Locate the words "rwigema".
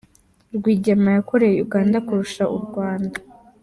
0.55-1.09